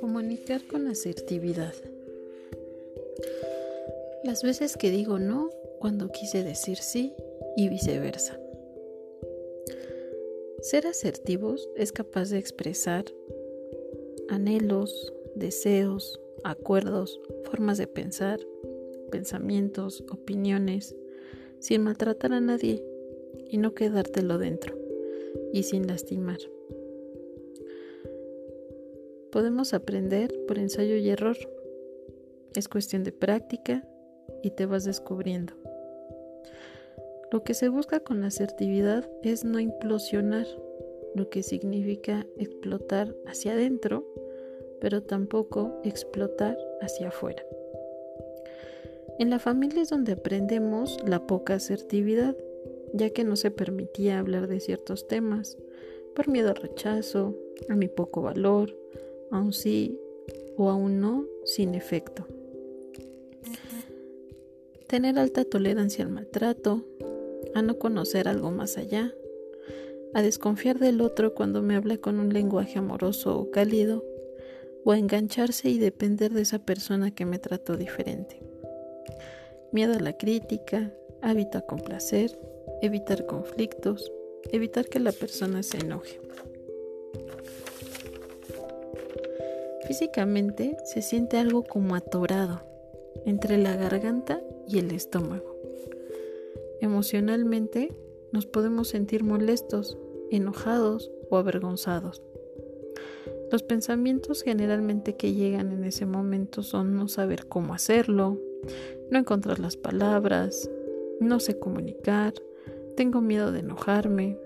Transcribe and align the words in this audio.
Comunicar 0.00 0.62
con 0.66 0.86
asertividad. 0.86 1.74
Las 4.24 4.42
veces 4.42 4.76
que 4.76 4.90
digo 4.90 5.18
no 5.18 5.50
cuando 5.78 6.10
quise 6.10 6.42
decir 6.44 6.78
sí 6.78 7.14
y 7.56 7.68
viceversa. 7.68 8.38
Ser 10.60 10.86
asertivos 10.86 11.68
es 11.76 11.92
capaz 11.92 12.30
de 12.30 12.38
expresar 12.38 13.04
anhelos, 14.28 15.12
deseos, 15.34 16.20
acuerdos, 16.44 17.20
formas 17.44 17.78
de 17.78 17.86
pensar, 17.86 18.40
pensamientos, 19.10 20.04
opiniones, 20.10 20.94
sin 21.60 21.82
maltratar 21.82 22.32
a 22.32 22.40
nadie 22.40 22.84
y 23.50 23.58
no 23.58 23.74
quedártelo 23.74 24.38
dentro 24.38 24.76
y 25.52 25.62
sin 25.62 25.86
lastimar. 25.86 26.38
Podemos 29.30 29.74
aprender 29.74 30.34
por 30.46 30.58
ensayo 30.58 30.96
y 30.96 31.10
error. 31.10 31.36
Es 32.54 32.68
cuestión 32.68 33.04
de 33.04 33.12
práctica 33.12 33.86
y 34.42 34.50
te 34.50 34.66
vas 34.66 34.84
descubriendo. 34.84 35.52
Lo 37.30 37.44
que 37.44 37.52
se 37.52 37.68
busca 37.68 38.00
con 38.00 38.22
la 38.22 38.28
asertividad 38.28 39.08
es 39.22 39.44
no 39.44 39.60
implosionar, 39.60 40.46
lo 41.14 41.28
que 41.28 41.42
significa 41.42 42.26
explotar 42.38 43.14
hacia 43.26 43.52
adentro, 43.52 44.06
pero 44.80 45.02
tampoco 45.02 45.78
explotar 45.84 46.56
hacia 46.80 47.08
afuera. 47.08 47.42
En 49.18 49.30
la 49.30 49.40
familia 49.40 49.82
es 49.82 49.90
donde 49.90 50.12
aprendemos 50.12 50.96
la 51.04 51.26
poca 51.26 51.54
asertividad, 51.54 52.36
ya 52.94 53.10
que 53.10 53.24
no 53.24 53.34
se 53.34 53.50
permitía 53.50 54.20
hablar 54.20 54.46
de 54.46 54.60
ciertos 54.60 55.08
temas, 55.08 55.58
por 56.14 56.28
miedo 56.28 56.50
al 56.50 56.56
rechazo, 56.56 57.36
a 57.68 57.74
mi 57.74 57.88
poco 57.88 58.22
valor, 58.22 58.78
a 59.32 59.40
un 59.40 59.52
sí 59.52 59.98
o 60.56 60.70
a 60.70 60.76
un 60.76 61.00
no 61.00 61.26
sin 61.44 61.74
efecto. 61.74 62.28
Tener 64.86 65.18
alta 65.18 65.44
tolerancia 65.44 66.04
al 66.04 66.12
maltrato, 66.12 66.86
a 67.56 67.62
no 67.62 67.76
conocer 67.76 68.28
algo 68.28 68.52
más 68.52 68.78
allá, 68.78 69.12
a 70.14 70.22
desconfiar 70.22 70.78
del 70.78 71.00
otro 71.00 71.34
cuando 71.34 71.60
me 71.60 71.74
habla 71.74 71.96
con 71.98 72.20
un 72.20 72.32
lenguaje 72.32 72.78
amoroso 72.78 73.36
o 73.36 73.50
cálido, 73.50 74.04
o 74.84 74.92
a 74.92 74.98
engancharse 74.98 75.70
y 75.70 75.78
depender 75.78 76.32
de 76.32 76.42
esa 76.42 76.60
persona 76.60 77.10
que 77.10 77.26
me 77.26 77.40
trató 77.40 77.76
diferente 77.76 78.47
miedo 79.72 79.94
a 79.94 80.00
la 80.00 80.16
crítica, 80.16 80.92
hábito 81.20 81.58
a 81.58 81.62
complacer, 81.62 82.38
evitar 82.82 83.26
conflictos, 83.26 84.12
evitar 84.50 84.86
que 84.86 85.00
la 85.00 85.12
persona 85.12 85.62
se 85.62 85.78
enoje. 85.78 86.20
Físicamente 89.86 90.76
se 90.84 91.02
siente 91.02 91.38
algo 91.38 91.64
como 91.64 91.94
atorado 91.94 92.62
entre 93.24 93.58
la 93.58 93.74
garganta 93.74 94.42
y 94.66 94.78
el 94.78 94.92
estómago. 94.92 95.56
Emocionalmente 96.80 97.96
nos 98.32 98.46
podemos 98.46 98.88
sentir 98.88 99.24
molestos, 99.24 99.98
enojados 100.30 101.10
o 101.30 101.36
avergonzados. 101.36 102.22
Los 103.50 103.62
pensamientos 103.62 104.42
generalmente 104.42 105.16
que 105.16 105.32
llegan 105.32 105.72
en 105.72 105.84
ese 105.84 106.04
momento 106.04 106.62
son 106.62 106.94
no 106.96 107.08
saber 107.08 107.46
cómo 107.46 107.72
hacerlo, 107.72 108.38
no 109.10 109.18
encontrar 109.18 109.58
las 109.58 109.76
palabras, 109.76 110.70
no 111.20 111.40
sé 111.40 111.58
comunicar, 111.58 112.34
tengo 112.96 113.20
miedo 113.20 113.52
de 113.52 113.60
enojarme, 113.60 114.38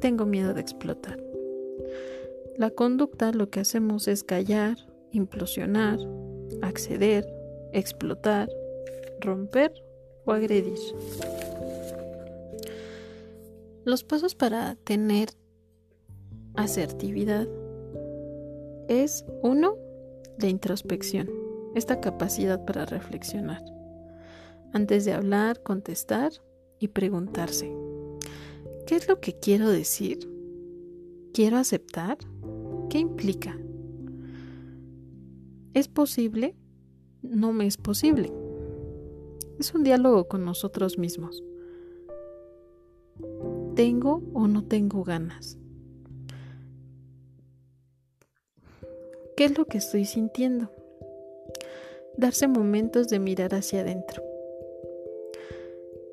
tengo 0.00 0.26
miedo 0.26 0.54
de 0.54 0.60
explotar. 0.60 1.22
La 2.56 2.70
conducta 2.70 3.32
lo 3.32 3.50
que 3.50 3.60
hacemos 3.60 4.08
es 4.08 4.24
callar, 4.24 4.76
implosionar, 5.12 5.98
acceder, 6.62 7.26
explotar, 7.72 8.48
romper 9.20 9.72
o 10.24 10.32
agredir. 10.32 10.78
Los 13.84 14.04
pasos 14.04 14.34
para 14.34 14.74
tener 14.76 15.28
asertividad 16.54 17.46
es 18.88 19.24
uno, 19.42 19.76
la 20.38 20.48
introspección, 20.48 21.28
esta 21.76 22.00
capacidad 22.00 22.64
para 22.64 22.86
reflexionar 22.86 23.62
antes 24.72 25.04
de 25.04 25.12
hablar, 25.12 25.62
contestar 25.62 26.32
y 26.78 26.88
preguntarse, 26.88 27.74
¿qué 28.86 28.96
es 28.96 29.08
lo 29.08 29.20
que 29.20 29.38
quiero 29.38 29.70
decir? 29.70 30.30
¿Quiero 31.32 31.56
aceptar? 31.56 32.18
¿Qué 32.90 32.98
implica? 32.98 33.58
¿Es 35.72 35.88
posible? 35.88 36.54
No 37.22 37.52
me 37.52 37.66
es 37.66 37.76
posible. 37.76 38.32
Es 39.58 39.74
un 39.74 39.82
diálogo 39.82 40.28
con 40.28 40.44
nosotros 40.44 40.98
mismos. 40.98 41.42
¿Tengo 43.74 44.22
o 44.34 44.46
no 44.46 44.64
tengo 44.64 45.04
ganas? 45.04 45.58
¿Qué 49.36 49.46
es 49.46 49.56
lo 49.56 49.66
que 49.66 49.78
estoy 49.78 50.04
sintiendo? 50.04 50.70
Darse 52.16 52.48
momentos 52.48 53.08
de 53.08 53.18
mirar 53.18 53.54
hacia 53.54 53.80
adentro. 53.80 54.22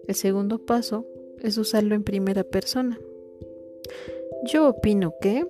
El 0.07 0.15
segundo 0.15 0.59
paso 0.65 1.05
es 1.41 1.57
usarlo 1.57 1.95
en 1.95 2.03
primera 2.03 2.43
persona. 2.43 2.99
Yo 4.45 4.67
opino 4.67 5.13
que 5.21 5.47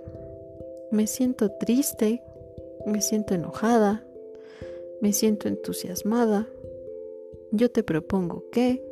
me 0.92 1.08
siento 1.08 1.52
triste, 1.52 2.22
me 2.86 3.02
siento 3.02 3.34
enojada, 3.34 4.06
me 5.02 5.12
siento 5.12 5.48
entusiasmada. 5.48 6.48
Yo 7.52 7.72
te 7.72 7.84
propongo 7.84 8.46
que 8.52 8.84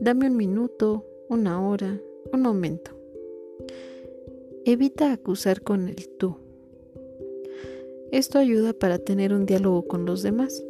dame 0.00 0.26
un 0.26 0.36
minuto, 0.36 1.06
una 1.28 1.66
hora, 1.68 2.00
un 2.32 2.42
momento. 2.42 2.90
Evita 4.64 5.12
acusar 5.12 5.62
con 5.62 5.88
el 5.88 6.08
tú. 6.18 6.36
Esto 8.12 8.38
ayuda 8.38 8.72
para 8.72 8.98
tener 8.98 9.32
un 9.32 9.46
diálogo 9.46 9.86
con 9.86 10.04
los 10.04 10.22
demás. 10.22 10.62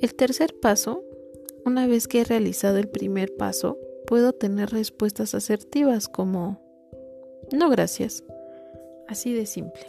El 0.00 0.14
tercer 0.14 0.54
paso 0.60 1.04
una 1.68 1.86
vez 1.86 2.08
que 2.08 2.20
he 2.20 2.24
realizado 2.24 2.78
el 2.78 2.88
primer 2.88 3.36
paso, 3.36 3.78
puedo 4.06 4.32
tener 4.32 4.70
respuestas 4.70 5.34
asertivas 5.34 6.08
como 6.08 6.62
no 7.52 7.68
gracias. 7.68 8.24
Así 9.06 9.34
de 9.34 9.44
simple. 9.44 9.86